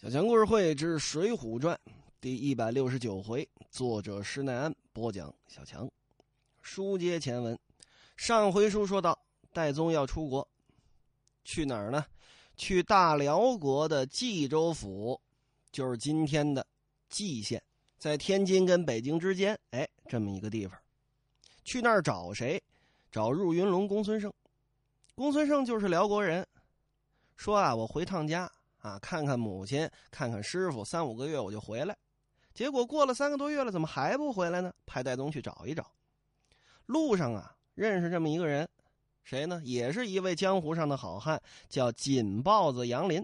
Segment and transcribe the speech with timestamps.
[0.00, 1.76] 小强故事会之《水浒传》
[2.20, 5.34] 第一百六十九回，作者施耐庵播讲。
[5.48, 5.90] 小强，
[6.62, 7.58] 书接前文，
[8.16, 9.20] 上回书说到，
[9.52, 10.48] 戴宗要出国，
[11.44, 12.06] 去哪儿呢？
[12.56, 15.20] 去大辽国的冀州府，
[15.72, 16.64] 就是今天的
[17.10, 17.60] 蓟县，
[17.98, 20.78] 在天津跟北京之间，哎，这么一个地方。
[21.64, 22.62] 去那儿找谁？
[23.10, 24.32] 找入云龙公孙胜。
[25.16, 26.46] 公孙胜就是辽国人，
[27.34, 28.48] 说啊，我回趟家。
[28.88, 31.94] 啊，看看母亲，看看师傅，三五个月我就回来。
[32.54, 34.72] 结果过了三个多月了，怎么还不回来呢？
[34.86, 35.92] 派戴宗去找一找。
[36.86, 38.66] 路上啊，认识这么一个人，
[39.22, 39.60] 谁呢？
[39.62, 43.22] 也是一位江湖上的好汉，叫锦豹子杨林。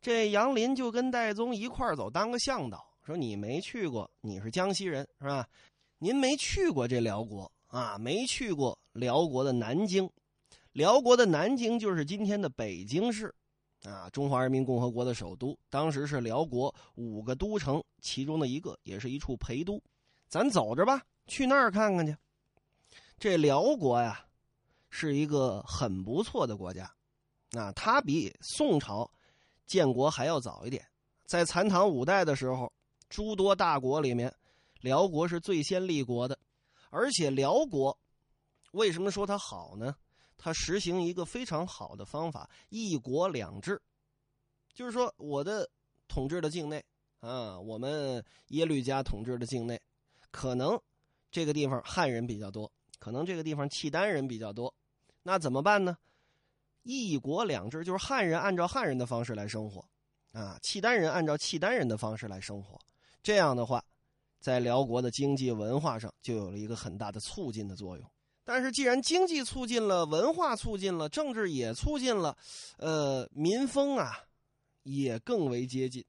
[0.00, 5.46] 这杨林就跟戴宗一块走，当个向导，说你没去过，你是江西人是吧？
[5.98, 10.10] 您没去过这辽国啊，没去过辽国的南京。
[10.72, 13.32] 辽国的南京就是今天的北京市。
[13.84, 19.82] 啊，中华人民共和国的首都，当时是辽国五个都城其中的一个，也是一处陪都。
[20.28, 22.16] 咱走着吧，去那儿看看去。
[23.18, 24.24] 这辽国呀，
[24.88, 26.90] 是一个很不错的国家。
[27.52, 29.10] 啊，它比宋朝
[29.66, 30.86] 建国还要早一点。
[31.26, 32.72] 在残唐五代的时候，
[33.08, 34.32] 诸多大国里面，
[34.80, 36.38] 辽国是最先立国的。
[36.90, 37.98] 而且辽国
[38.72, 39.94] 为什么说它好呢？
[40.36, 43.80] 他实行一个非常好的方法，一国两制，
[44.74, 45.68] 就是说，我的
[46.08, 46.84] 统治的境内
[47.20, 49.80] 啊，我们耶律家统治的境内，
[50.30, 50.80] 可能
[51.30, 54.74] 这个地方汉人比较多，可能这个地方契丹人比较多，
[55.22, 55.96] 那怎么办呢？
[56.82, 59.88] 一国两制，就是汉人按照汉人的方式来生活，
[60.32, 62.76] 啊，契丹人按照契丹人的方式来生活，
[63.22, 63.84] 这样的话，
[64.40, 68.10] 在辽国的经济文化上就有了一个很大的促进的作用。
[68.44, 72.36] 但是，既然经济促进了，文化促进了，政治也促进了，
[72.76, 74.18] 呃，民风啊，
[74.82, 76.04] 也更为接近。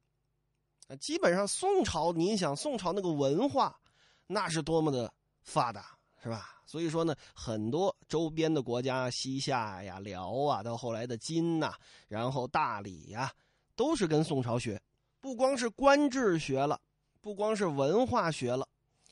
[0.88, 3.80] 啊，基本上宋朝，您想宋朝那个文化，
[4.25, 6.62] 那是多么的发达，是吧？
[6.66, 11.74] 所以说呢，很多周边的国家，西夏呀、辽啊，到后来的金呐，
[12.08, 13.31] 然后大理呀，
[13.75, 14.81] 都是跟宋朝学。
[15.22, 16.81] 不光是官制学了，
[17.22, 18.68] 不光是文化学了，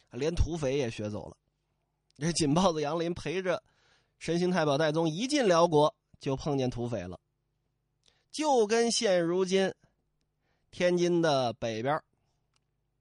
[0.09, 1.37] 连土匪也学走了。
[2.21, 3.63] 这锦豹子杨林陪着
[4.19, 7.19] 神行太保戴宗一进辽国，就碰见土匪了，
[8.31, 9.73] 就跟现如今
[10.69, 11.99] 天津的北边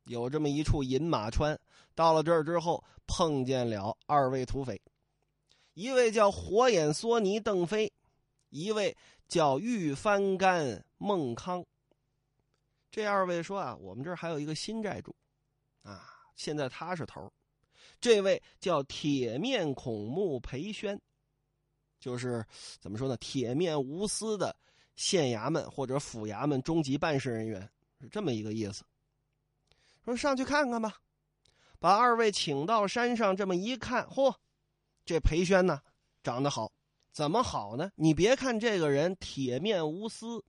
[0.05, 1.61] 有这么一处饮马川。
[1.95, 4.81] 到了这儿之后，碰见了二位土匪，
[5.75, 7.93] 一位叫火眼狻猊邓飞，
[8.49, 8.97] 一位
[9.29, 11.63] 叫玉翻干孟康。
[12.91, 15.15] 这二位说啊，我们这儿还有一个新债主，
[15.83, 17.31] 啊，现在他是头
[18.01, 20.99] 这位叫铁面孔目裴宣，
[21.99, 22.45] 就是
[22.81, 23.17] 怎么说呢？
[23.19, 24.57] 铁面无私的
[24.97, 28.83] 县衙门或者府衙门中级办事人员，是这么一个意思。
[30.03, 30.97] 说上去看看吧，
[31.79, 34.35] 把二位请到山上，这么一看，嚯，
[35.05, 35.81] 这裴宣呢，
[36.23, 36.73] 长得好，
[37.13, 37.91] 怎么好呢？
[37.97, 40.43] 你别看这个人铁面无私，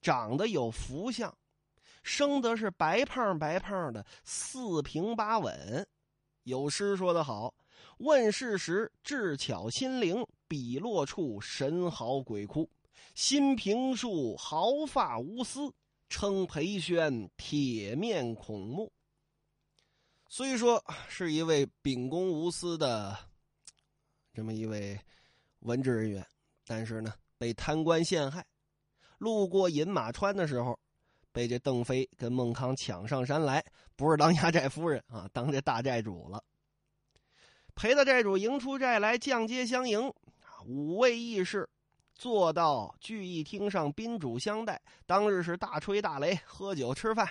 [0.00, 1.36] 长得有福相，
[2.04, 5.86] 生的是白胖白胖的，四平八稳。
[6.44, 7.54] 有诗说得好
[7.98, 12.70] ：“问世时智巧心灵，笔落处神豪鬼哭。
[13.14, 15.72] 心平树毫发无私，
[16.08, 18.92] 称裴宣铁面孔目。”
[20.28, 23.16] 虽说是一位秉公无私的
[24.32, 24.98] 这么一位
[25.60, 26.26] 文职人员，
[26.66, 28.44] 但是呢，被贪官陷害。
[29.18, 30.78] 路过饮马川的时候。
[31.34, 33.62] 被这邓飞跟孟康抢上山来，
[33.96, 36.42] 不是当压寨夫人啊，当这大寨主了。
[37.74, 40.14] 陪大寨主迎出寨来，降阶相迎，
[40.64, 41.68] 五位义士
[42.14, 44.80] 坐到聚义厅上，宾主相待。
[45.06, 47.28] 当日是大吹大擂，喝酒吃饭，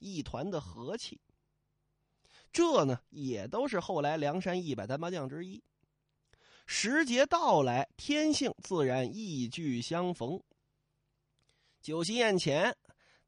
[0.00, 1.20] 一团的和气。
[2.52, 5.62] 这呢，也都是后来梁山一百单八将之一。
[6.66, 10.42] 时节到来，天性自然意聚相逢。
[11.80, 12.76] 酒席宴前。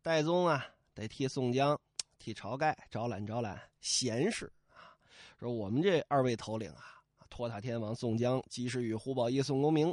[0.07, 1.77] 戴宗啊，得替宋江、
[2.17, 4.95] 替晁盖招揽招揽贤士啊。
[5.37, 9.93] 说我们这二位头领啊，托塔天王宋江，及时雨胡宝义宋公明，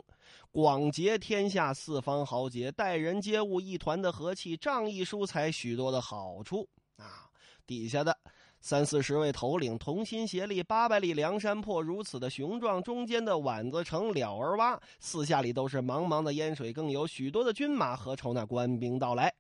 [0.52, 7.28] 广结天下四方豪杰，待人接物一团的和气，仗义疏财许多的好处啊。
[7.66, 8.16] 底下的
[8.62, 19.34] 三四十位头领同心协力，八百里梁山泊如此的雄壮，中间的碗子城了儿洼，四下里都是茫茫的烟水，更有许多的军马，何愁那官兵到来？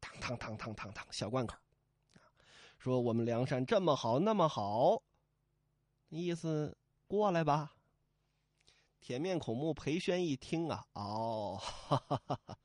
[0.00, 1.56] 当当当当当当，小关口，
[2.78, 5.02] 说我们梁山这么好，那么好，
[6.08, 6.76] 意思
[7.06, 7.72] 过来吧。
[9.00, 12.58] 铁面孔目裴宣一听啊，哦，哈哈哈哈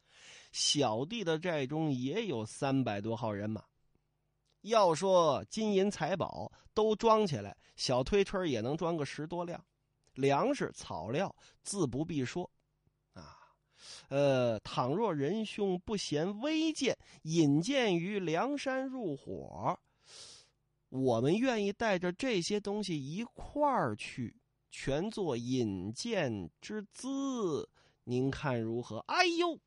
[0.51, 3.63] 小弟的寨中也有三百多号人马。
[4.61, 9.63] 要说金银财宝都装起来，小推车也能装个十多辆。
[10.13, 12.49] 粮食、草料自不必说，
[14.09, 19.79] 呃，倘若仁兄不嫌微贱，引荐于梁山入伙，
[20.89, 24.35] 我们愿意带着这些东西一块儿去，
[24.69, 27.67] 全做引荐之资，
[28.03, 28.99] 您看如何？
[29.07, 29.57] 哎呦，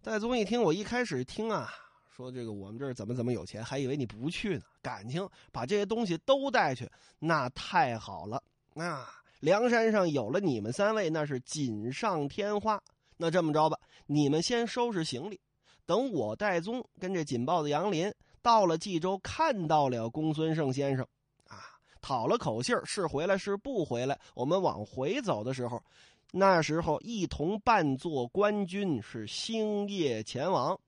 [0.00, 1.70] 戴宗一听，我一开始听啊，
[2.10, 4.64] 说这个我们这儿怎么怎么有钱，还以为你不去呢。
[4.82, 6.90] 感情把这些东西都带去，
[7.20, 8.42] 那太好了。
[8.74, 12.80] 啊，梁山上有了你们三位，那是锦上添花。
[13.16, 15.40] 那这么着吧，你们先收拾行李，
[15.84, 21.04] 等我戴宗跟这锦豹子杨林到了冀州，看到了公孙胜先生，
[21.48, 21.58] 啊，
[22.00, 25.82] 讨了口信是回来是不回来，我们往回走的时候，
[26.30, 30.78] 那时候一同扮作官军，是星夜前往。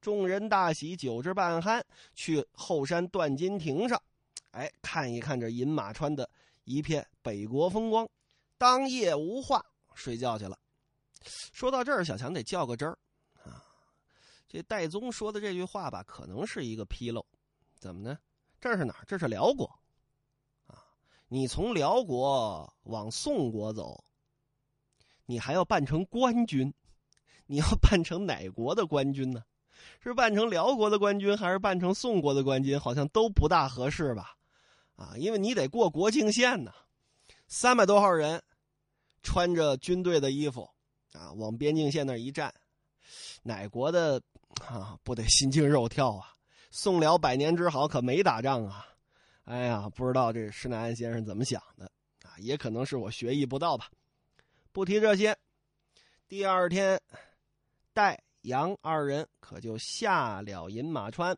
[0.00, 1.80] 众人大喜，酒至半酣，
[2.16, 4.02] 去后山断金亭上，
[4.50, 6.28] 哎，看一看这饮马川的。
[6.70, 8.08] 一片北国风光，
[8.56, 10.58] 当夜无话，睡觉去了。
[11.52, 12.98] 说到这儿，小强得较个真儿
[13.44, 13.62] 啊。
[14.48, 17.22] 这戴宗说的这句话吧，可能是一个纰漏。
[17.78, 18.18] 怎么呢？
[18.58, 19.04] 这是哪儿？
[19.06, 19.66] 这是辽国
[20.68, 20.82] 啊！
[21.28, 24.02] 你从辽国往宋国走，
[25.26, 26.72] 你还要扮成官军，
[27.44, 29.42] 你要扮成哪国的官军呢？
[30.00, 32.80] 是扮成辽国的官军，还是扮成宋国的官军？
[32.80, 34.34] 好像都不大合适吧。
[34.96, 36.72] 啊，因为你得过国境线呢，
[37.50, 38.42] 三百多号人，
[39.22, 40.68] 穿着军队的衣服，
[41.14, 42.52] 啊，往边境线那一站，
[43.42, 44.22] 哪国的
[44.66, 46.34] 啊不得心惊肉跳啊？
[46.70, 48.86] 宋辽百年之好可没打仗啊！
[49.44, 51.90] 哎呀，不知道这施耐庵先生怎么想的
[52.22, 52.36] 啊？
[52.38, 53.90] 也可能是我学艺不到吧。
[54.70, 55.34] 不提这些，
[56.28, 57.00] 第二天，
[57.94, 61.34] 戴杨二人可就下了饮马川，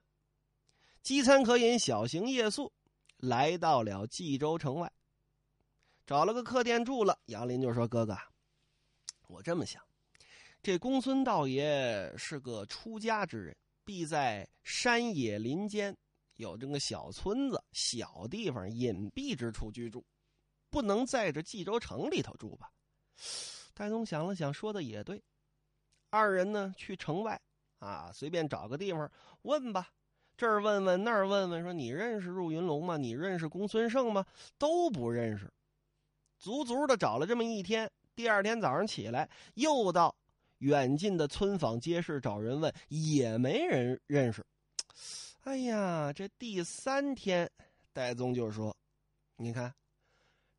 [1.03, 2.73] 饥餐可饮，小行夜宿。
[3.17, 4.91] 来到了冀州城外，
[6.07, 7.19] 找了个客店住了。
[7.27, 8.17] 杨林就说：“哥哥，
[9.29, 9.83] 我这么想，
[10.63, 15.97] 这公孙道爷是个出家之人，必在山野林间
[16.35, 20.05] 有这个小村子、小地方、隐蔽之处居住，
[20.69, 22.71] 不能在这冀州城里头住吧？”
[23.75, 25.23] 戴宗想了想，说的也对。
[26.11, 27.41] 二人呢，去城外
[27.79, 29.11] 啊，随便找个地方
[29.43, 29.89] 问吧。
[30.37, 32.97] 这儿问问那儿问问，说你认识入云龙吗？
[32.97, 34.27] 你认识公孙胜吗？
[34.59, 35.51] 都不认识。
[36.41, 40.17] 足足的找了这么一天，第二天早上起来，又到
[40.59, 44.45] 远近的村坊街市找人问，也没人认识。
[45.43, 47.49] 哎呀，这第三天，
[47.93, 48.75] 戴宗就说
[49.37, 49.73] ：“你看，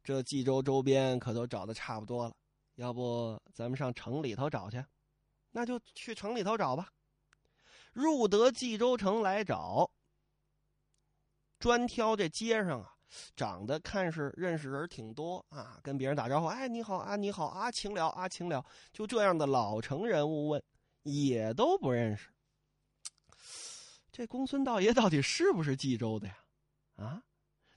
[0.04, 2.36] 这冀州周边可都找的差不多了，
[2.76, 4.84] 要不咱们上城里头找去？
[5.50, 6.90] 那就去城里头找吧。”
[7.92, 9.92] 入得冀州城来找，
[11.60, 12.91] 专挑这街上啊，
[13.36, 20.64] 长得看是认识人挺多啊，跟别人打招呼，哎，你好啊，你好啊，请了啊，请了，就这样的老成人物问，
[21.04, 22.30] 也都不认识。
[24.12, 26.38] 这公孙道爷到底是不是冀州的呀？
[26.98, 27.24] 啊，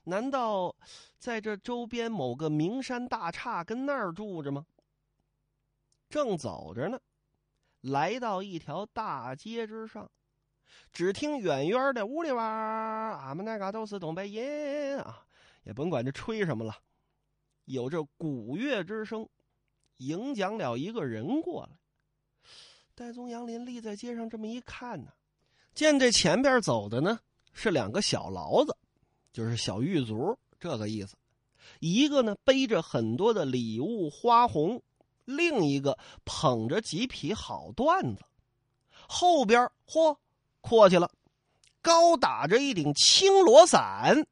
[0.04, 0.74] 难道
[1.18, 4.66] 在这周边某个名山大刹跟那儿住着吗？
[6.08, 7.00] 正走着呢。
[7.80, 10.10] 来到一条大街之上，
[10.92, 12.44] 只听远远的“屋里哇”，
[13.26, 15.24] 俺们那嘎都是东北人啊，
[15.64, 16.76] 也甭管这吹什么了，
[17.64, 19.28] 有这鼓乐之声，
[19.98, 21.70] 迎讲了一个人过来。
[22.94, 25.12] 戴宗杨林立在街上，这么一看呢，
[25.74, 27.18] 见这前边走的呢
[27.52, 28.76] 是两个小牢子，
[29.32, 31.16] 就是小狱卒这个意思。
[31.80, 34.82] 一个呢背着很多的礼物花红。
[35.26, 38.22] 另一个捧着几匹好缎子，
[39.08, 40.18] 后边嚯，
[40.66, 41.10] 阔气了，
[41.82, 44.26] 高打着一顶青罗伞，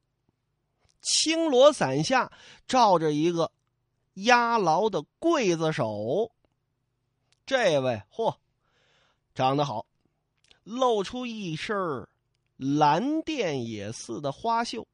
[1.02, 2.32] 青罗伞下
[2.66, 3.52] 罩着一个
[4.14, 6.32] 压牢的刽子手。
[7.44, 8.34] 这位嚯，
[9.34, 9.84] 长得好，
[10.64, 11.76] 露出一身
[12.56, 14.88] 蓝靛也似的花绣，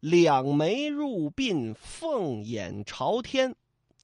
[0.00, 3.54] 两眉入鬓，凤眼朝天。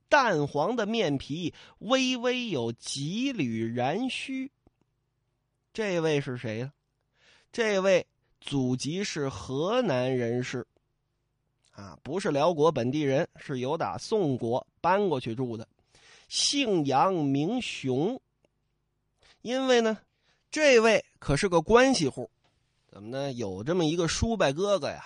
[0.08, 4.52] 淡黄的面皮，微微有几缕髯须。
[5.74, 6.72] 这位是谁呀？
[7.50, 8.06] 这位
[8.40, 10.64] 祖籍是河南人士，
[11.72, 15.66] 啊，不是辽国本地人，是由打宋国搬过去住的，
[16.28, 18.20] 姓杨名雄。
[19.42, 19.98] 因为呢，
[20.48, 22.30] 这位可是个关系户，
[22.88, 23.32] 怎么呢？
[23.32, 25.04] 有这么一个叔伯哥哥呀，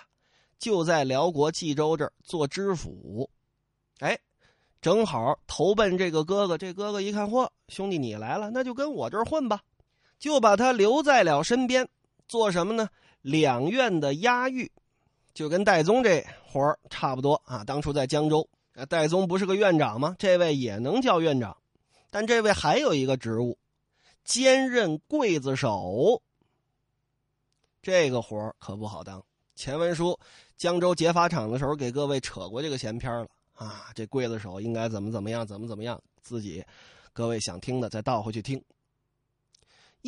[0.59, 3.31] 就在辽国冀州这儿做知府，
[4.01, 4.19] 哎。
[4.81, 6.57] 正好投奔这个哥哥。
[6.57, 9.61] 这哥哥一看，嚯，兄弟你来了，那就跟我这儿混吧，
[10.19, 11.89] 就把他留在了身边，
[12.27, 12.89] 做什么呢？
[13.23, 14.71] 两院的押狱，
[15.35, 17.65] 就跟戴宗这活儿差不多啊。
[17.65, 18.49] 当初在江州，
[18.89, 20.17] 戴宗不是个院长吗？
[20.19, 21.57] 这位也能叫院长，
[22.11, 23.59] 但这位还有一个职务，
[24.25, 26.23] 兼任刽子手。
[27.83, 29.23] 这个活儿可不好当。
[29.55, 30.19] 前文书
[30.57, 33.87] 江州劫法场的时候，给各位扯过这个闲篇了啊。
[33.95, 36.65] 这刽子手应该怎么怎么样，怎么怎么样，自己
[37.13, 38.63] 各位想听的再倒回去听。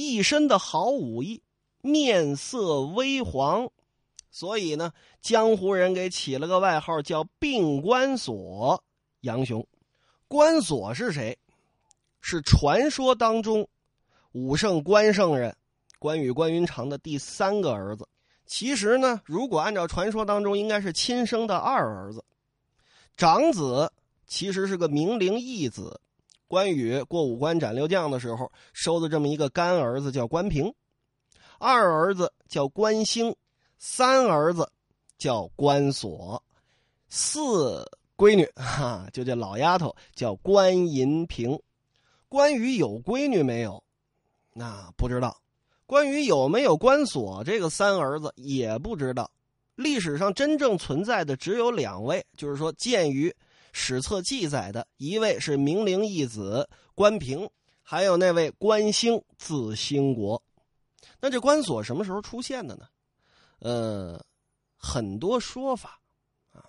[0.01, 1.43] 一身的好武艺，
[1.83, 3.71] 面色微黄，
[4.31, 8.83] 所以呢，江湖人给起了个外号叫“病关索”
[9.23, 9.67] 杨雄。
[10.27, 11.37] 关索是谁？
[12.21, 13.67] 是传说当中
[14.33, 15.57] 武圣关圣人
[15.99, 18.07] 关羽关云长的第三个儿子。
[18.47, 22.25] 其实呢，如果按照传说当中，应该是亲生的二儿子，
[23.17, 23.93] 长子
[24.27, 26.01] 其实是个名伶义子。
[26.51, 30.75] 关羽过五关斩六将的时候，收的这么一个干儿子叫关平，
[31.61, 33.37] 二儿子叫关兴，
[33.79, 34.69] 三儿子
[35.17, 36.43] 叫关索，
[37.09, 41.57] 四闺女哈，就这老丫头叫关银平。
[42.29, 43.81] 关羽有闺女没有？
[44.53, 45.41] 那不知道。
[45.87, 49.31] 关羽有没有关索这个三儿子也不知道，
[49.77, 53.33] 历史上真正存在的只有两位，就是说鉴于
[53.73, 57.49] 史册记载的一位是明灵义子关平，
[57.83, 60.43] 还有那位关兴字兴国。
[61.21, 62.87] 那这关索什么时候出现的呢？
[63.59, 64.25] 呃，
[64.77, 66.01] 很多说法
[66.53, 66.65] 啊，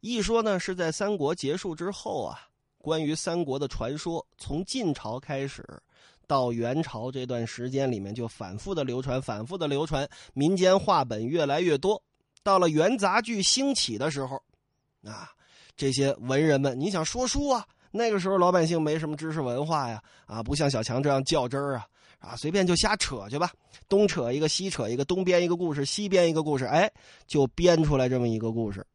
[0.00, 5.64] 一说呢是在三国结束之后啊，关于三国的传说从晋朝开始。
[6.26, 12.02] 到元朝这段时间里面，就反复的流传，反复的流传，民间话本越来越多。
[12.42, 14.36] 到了元杂剧兴起的时候，
[15.04, 15.32] 啊，
[15.78, 17.64] 这些文人们，你想说书啊？
[17.90, 21.86] 那个时候老百姓没什么知识文化呀，啊，不像小强这样较真儿啊，
[22.18, 23.50] 啊，随便就瞎扯去吧，
[23.88, 26.92] 东扯一个，西扯一个，东编一个故事，西编一个故事，哎，
[27.26, 28.86] 就编出来这么一个故事，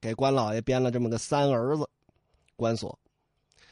[0.00, 1.88] 给关老爷编了这么个三儿子，
[2.54, 2.96] 关索。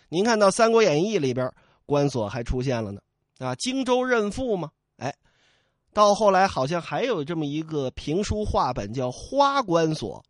[0.08, 1.48] 您看到《三国演义》里边。
[1.86, 3.00] 关索还出现了呢，
[3.38, 4.70] 啊，荆州任父吗？
[4.98, 5.14] 哎，
[5.94, 10.22] 到后来好像还有这么一个评书话本叫《花关索》，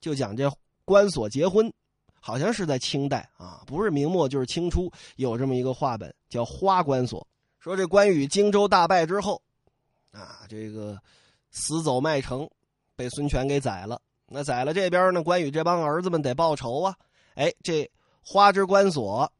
[0.00, 0.50] 就讲这
[0.84, 1.72] 关索结婚，
[2.20, 7.20] 好像是在清代啊，不是明末就是清初有这么一个话本叫《花关索》，
[7.58, 9.40] 说这关羽荆州大败之后，
[10.10, 10.98] 啊，这个
[11.50, 12.48] 死走麦城，
[12.96, 14.00] 被孙权给宰了。
[14.26, 16.96] 那宰了这边呢，关羽这帮儿子们得报仇啊。
[17.34, 17.90] 哎，这
[18.22, 19.30] 花之关索。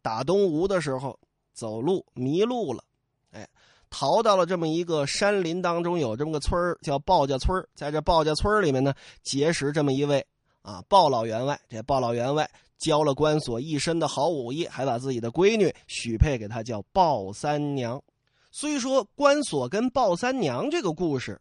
[0.00, 1.18] 打东吴的时候，
[1.52, 2.82] 走路迷路了，
[3.30, 3.46] 哎，
[3.90, 10.24] 逃到了这么一个山林当中，有这么个村叫鲍家村在这鲍家村里面呢，结识这么一位
[10.68, 11.58] 啊，鲍老员外。
[11.68, 18.02] 这鲍老员外教了关索一身的好武艺，还把自己的闺女许配给他，叫鲍三娘。
[18.50, 21.40] 虽说关索跟鲍三娘这个故事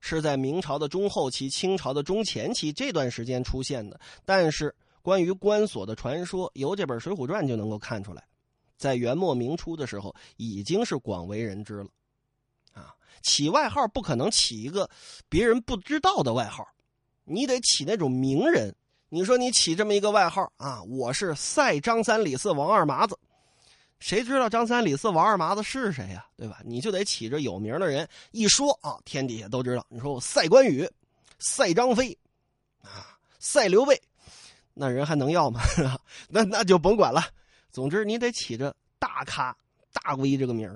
[0.00, 4.74] 是在明朝的中后期、清朝的中前期这段时间出现的，但是。
[5.02, 8.24] 关于关索的传说，由这本《水浒传》就能够看出来，
[8.76, 11.86] 在元末明初的时候，已经是广为人知了。
[12.72, 12.92] 啊，
[13.22, 14.90] 起外号不可能起一个
[15.28, 16.66] 别人不知道的外号，
[17.28, 18.74] 你得起那种名人。
[19.08, 23.18] 你说你起这么一个外号啊，我是赛张三李四王二麻子，
[23.98, 26.26] 谁知道张三李四王二麻子是谁呀？
[26.36, 26.60] 对吧？
[26.64, 29.84] 你就得起着有名的人，一说啊，天底下都知道。
[29.88, 30.88] 你说我赛关羽，
[31.38, 32.16] 赛张飞，
[32.82, 34.00] 啊，赛刘备。
[34.74, 35.60] 那人还能要吗？
[36.28, 37.24] 那那就甭管了。
[37.70, 39.56] 总之，你得起着大咖、
[39.92, 40.68] 大 V 这个名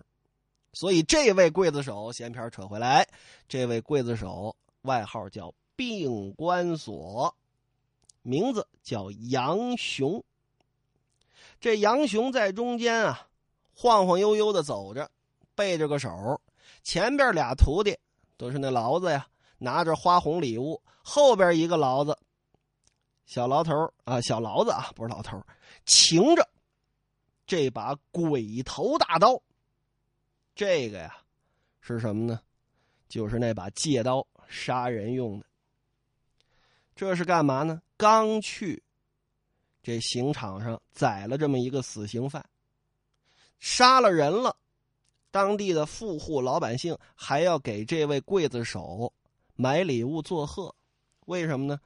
[0.72, 3.06] 所以，这位刽子手，闲篇扯回来，
[3.48, 7.34] 这位刽子手外号叫病关索，
[8.20, 10.22] 名字叫杨雄。
[11.58, 13.28] 这杨雄在中间啊，
[13.72, 15.10] 晃晃悠悠的走着，
[15.54, 16.38] 背着个手，
[16.82, 17.98] 前边俩徒弟
[18.36, 22.14] 都是那牢子呀，拿着花红礼物，后边一个牢子。
[23.24, 25.42] 小牢头啊，小牢子啊，不是老头
[25.86, 26.46] 擎着
[27.46, 29.40] 这把鬼头大刀。
[30.54, 31.16] 这个呀，
[31.80, 32.38] 是什么呢？
[33.08, 35.46] 就是那把借刀杀人用的。
[37.00, 37.80] 这是干嘛呢？
[37.96, 38.82] 刚去
[39.82, 42.44] 这刑场上宰了这么一个死刑犯，
[43.58, 44.54] 杀了人了。
[45.30, 49.10] 当地的富户老百姓还要给这位刽子手
[49.54, 50.74] 买礼物作贺，
[51.24, 51.80] 为什么呢？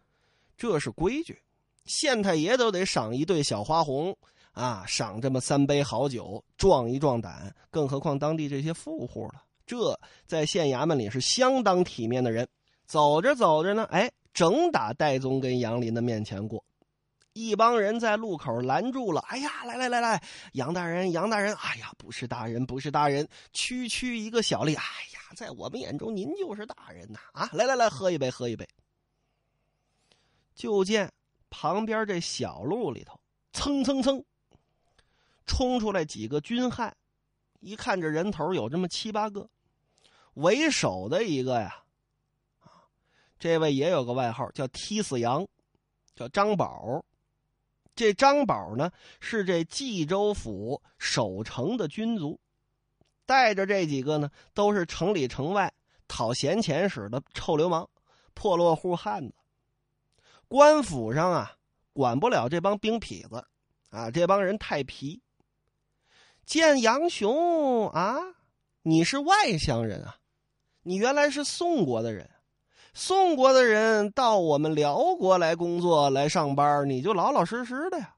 [0.57, 1.41] 这是规矩，
[1.85, 4.19] 县太爷都得赏一对小花红
[4.51, 7.55] 啊，赏这么三杯好酒，壮一壮胆。
[7.71, 12.49] 更何况当地这些富户了，这在县衙门里是相当体面的人。
[12.85, 16.63] 走着走着呢，哎，整打戴宗跟杨林的面前过，
[17.33, 19.21] 一帮人在路口拦住了。
[19.29, 20.23] 哎呀，来来来来，
[20.53, 24.83] 杨大人，杨大人，哎呀，不是大人，不是大人，区区一个小吏，哎
[25.15, 27.21] 呀，在我们眼中您就是大人呐！
[27.33, 28.69] 啊，来来来，喝一杯，喝一杯。
[30.55, 31.13] 就见
[31.49, 33.21] 旁边这小路里头，
[33.53, 34.25] 蹭蹭蹭，
[35.47, 36.97] 冲出来几个军汉，
[37.61, 39.49] 一看这人头有这么七八个，
[40.35, 41.84] 为首的一个呀，
[43.45, 45.47] 这位也有个外号叫踢死羊，
[46.17, 47.05] 叫张宝。
[47.95, 52.41] 这张宝呢是这冀州府守城的军卒，
[53.27, 55.71] 带着这几个呢都是城里城外
[56.09, 57.87] 讨闲钱使的臭流氓、
[58.33, 59.35] 破落户汉子。
[60.49, 61.53] 官府上啊，
[61.93, 63.47] 管不了这帮兵痞子，
[63.91, 65.21] 啊，这帮人太皮。
[66.47, 68.17] 见杨雄啊，
[68.81, 70.17] 你是外乡人啊，
[70.83, 72.31] 你原来是宋国的人，
[72.97, 78.15] 宋国的人到我们辽国来工作来上班，你就老老实实的呀。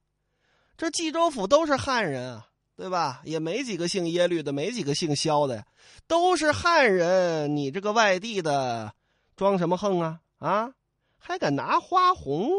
[0.76, 3.22] 这冀州府都是汉人啊，对吧？
[3.24, 5.66] 也没几个姓耶律的，没几个姓萧的呀，
[6.06, 7.56] 都是汉人。
[7.56, 8.92] 你这个外地的，
[9.34, 10.20] 装什么横啊？
[10.38, 10.70] 啊？
[11.18, 12.50] 还敢拿花红？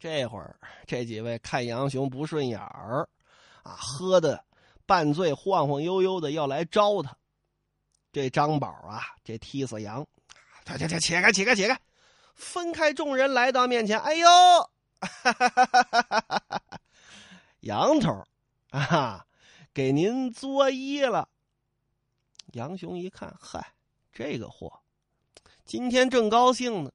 [0.00, 3.08] 这会儿这几位看杨雄不顺眼儿，
[3.62, 4.44] 啊，喝的
[4.86, 7.16] 半醉，晃晃悠悠的要来招他。
[8.12, 10.04] 这张宝啊，这踢死羊，
[10.64, 11.78] 他他他，起开，起开，起开！
[12.34, 14.26] 分开众人来到面前，哎呦，
[17.60, 18.24] 杨头
[18.70, 19.26] 啊，
[19.74, 21.28] 给您作揖了。
[22.52, 23.74] 杨雄一看，嗨，
[24.12, 24.80] 这个货，
[25.64, 26.90] 今天正高兴呢。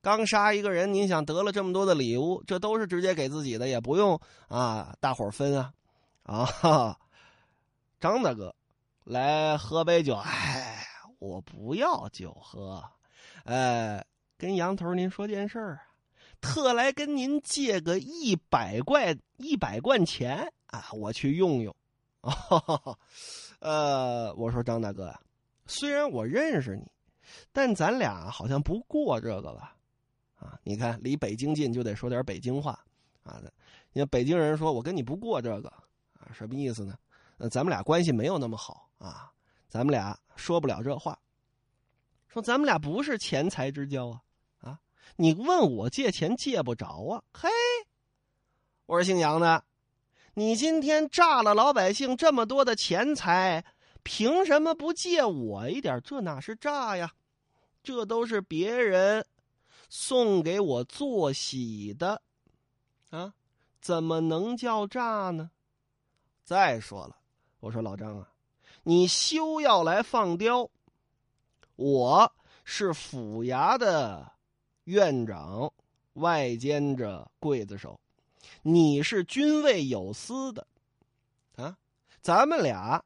[0.00, 5.72] 刚杀一个人，您想得了这么多的礼物，这都是直接给自己的，也不用啊，大伙分啊，
[6.22, 6.96] 啊，
[7.98, 8.54] 张大哥，
[9.02, 10.14] 来喝杯酒。
[10.14, 10.86] 哎，
[11.18, 12.88] 我不要酒喝，
[13.44, 14.04] 呃，
[14.36, 15.80] 跟杨头您说件事儿，
[16.40, 21.74] 特来跟您借个一百贯一百贯钱啊，我去用用。
[23.60, 25.20] 呃，我说张大哥呀，
[25.66, 26.84] 虽然我认识你，
[27.52, 29.76] 但咱俩好像不过这个吧。
[30.38, 32.78] 啊，你看，离北京近就得说点北京话，
[33.22, 33.40] 啊，
[33.92, 35.68] 因为北京人说我跟你不过这个，
[36.12, 36.94] 啊，什么意思呢？
[37.38, 39.32] 呃，咱们俩关系没有那么好啊，
[39.68, 41.18] 咱们俩说不了这话。
[42.28, 44.20] 说咱们俩不是钱财之交啊，
[44.60, 44.80] 啊，
[45.16, 47.22] 你问我借钱借不着啊？
[47.32, 47.48] 嘿，
[48.86, 49.64] 我说姓杨的，
[50.34, 53.64] 你今天诈了老百姓这么多的钱财，
[54.02, 56.00] 凭什么不借我一点？
[56.04, 57.12] 这哪是诈呀？
[57.82, 59.26] 这都是别人。
[59.88, 62.20] 送给我做喜的，
[63.10, 63.32] 啊，
[63.80, 65.52] 怎么能叫诈呢？
[66.42, 67.16] 再说了，
[67.60, 68.28] 我说老张啊，
[68.82, 70.68] 你休要来放刁。
[71.76, 72.32] 我
[72.64, 74.32] 是府衙的
[74.84, 75.70] 院长，
[76.14, 78.00] 外兼着刽子手，
[78.62, 80.66] 你是军卫有司的，
[81.56, 81.76] 啊，
[82.22, 83.04] 咱们俩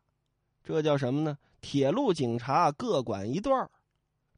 [0.63, 1.37] 这叫什么呢？
[1.61, 3.69] 铁路警察各管一段。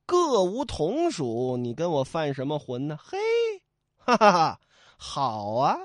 [0.05, 2.99] 各无同属，你跟我犯什么浑呢？
[3.03, 3.19] 嘿，
[3.97, 4.61] 哈哈哈，
[4.97, 5.79] 好啊！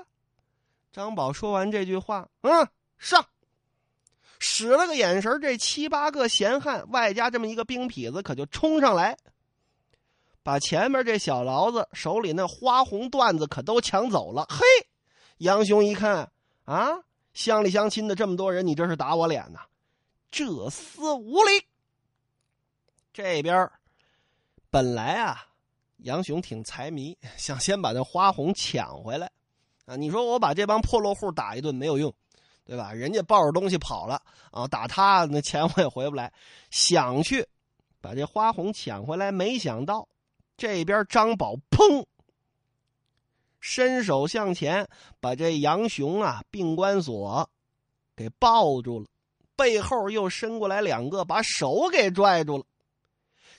[0.90, 3.24] 张宝说完这句话，嗯，上，
[4.38, 9.16] 使了个眼神，这七八个闲汉，外加这么一个兵痞子，可就冲上来，
[10.42, 14.46] 把前面这小牢子手里那花红缎子可都抢走了。
[14.48, 14.64] 嘿，
[15.38, 16.30] 杨雄一看
[16.64, 17.00] 啊，
[17.32, 19.60] 乡里乡亲的这么多人，你这是打我脸呐？
[20.30, 21.64] 这厮无礼！
[23.12, 23.70] 这边。
[24.70, 25.46] 本来啊，
[25.98, 29.30] 杨雄挺财迷，想先把那花红抢回来，
[29.86, 32.14] 啊，你说我把这帮破落户打一顿没有用，
[32.68, 32.92] 对吧？
[32.92, 36.30] 人家抱着东西跑了啊，打他那钱我也回不来。
[36.70, 37.48] 想去
[37.98, 40.06] 把这花红抢回来，没想到
[40.54, 42.04] 这边张宝砰，
[43.58, 44.86] 伸手向前
[45.18, 47.48] 把这杨雄啊病关锁
[48.14, 49.06] 给抱住了，
[49.56, 52.64] 背后又伸过来两个把手给拽住了。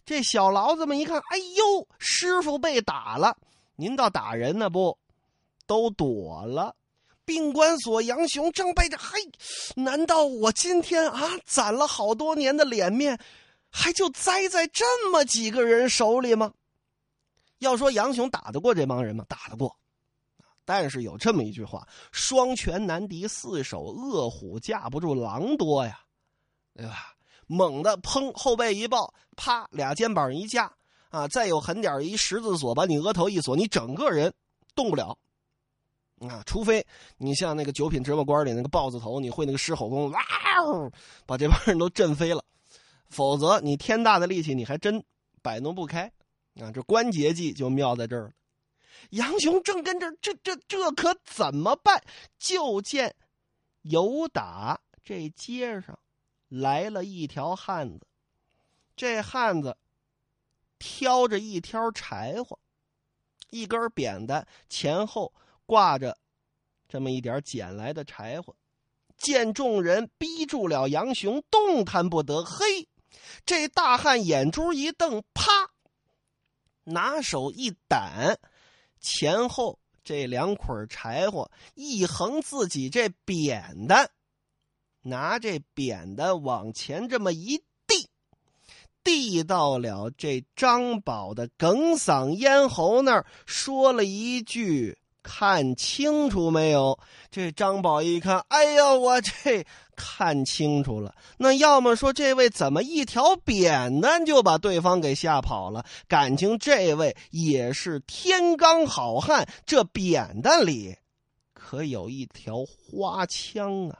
[0.06, 3.36] 这小牢子们一看，哎呦，师傅被打了！
[3.76, 5.00] 您倒打人呢不？
[5.66, 6.76] 都躲了。
[7.30, 9.20] 病关锁杨雄正背着，嘿，
[9.76, 13.20] 难道我今天啊攒了好多年的脸面，
[13.70, 16.52] 还就栽在这么几个人手里吗？
[17.60, 19.24] 要说杨雄打得过这帮人吗？
[19.30, 19.78] 打得过。
[20.66, 26.00] 但是有这么一句话：双拳难敌四手，饿虎架不住狼多呀，
[26.74, 27.14] 对吧？
[27.46, 28.36] 猛的，砰！
[28.36, 29.68] 后背一抱，啪！
[29.70, 30.74] 俩肩膀一架，
[31.10, 31.28] 啊！
[31.28, 34.34] 再有狠点一十字锁把你额头一锁，你整个人
[34.74, 35.16] 动不了，
[36.28, 36.44] 啊！
[36.46, 36.86] 除非
[37.18, 40.20] 你像那个九品芝麻官里那个豹子头，你会那个狮吼功，哇
[40.62, 40.92] 哦！
[41.26, 42.44] 把这帮人都震飞了，
[43.08, 45.04] 否则你天大的力气你还真
[45.42, 46.12] 摆弄不开，
[46.60, 46.72] 啊！
[46.74, 48.32] 这关节技就妙在这儿了。
[49.12, 52.04] 杨雄正跟这这这这可怎么办？
[52.38, 53.16] 就见
[53.84, 55.98] 有打这街上
[56.50, 58.06] 来了一条汉子，
[58.96, 59.78] 这汉子
[60.78, 62.60] 挑着一挑柴火，
[63.52, 65.34] 一根扁担前后
[65.70, 66.18] 挂着
[66.88, 68.56] 这么一点捡来的柴火。
[69.20, 72.44] 见众人逼住了杨雄，动弹不得。
[72.44, 72.88] 嘿，
[73.46, 75.52] 这大汉眼珠一瞪，啪，
[76.86, 78.36] 拿手一掸，
[79.00, 84.10] 前后这两捆柴火一横，自己这扁担，
[85.04, 88.10] 拿这扁担往前这么一递，
[89.04, 94.98] 递到了这张宝的哽嗓咽喉那儿，说了一句。
[95.32, 96.98] 看清楚没有？
[97.30, 99.64] 这张宝一看，哎呦，我这
[99.96, 101.14] 看清楚了。
[101.38, 105.86] 那要么说这位怎么一条扁担就把对方给吓跑了？
[106.08, 110.96] 感情这位也是天罡好汉，这扁担里
[111.54, 114.00] 可有一条花枪啊！